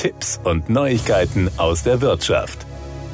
Tipps 0.00 0.40
und 0.44 0.70
Neuigkeiten 0.70 1.50
aus 1.58 1.82
der 1.82 2.00
Wirtschaft. 2.00 2.64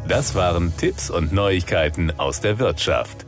Das 0.08 0.34
waren 0.34 0.72
Tipps 0.76 1.08
und 1.10 1.32
Neuigkeiten 1.32 2.10
aus 2.16 2.40
der 2.40 2.58
Wirtschaft. 2.58 3.25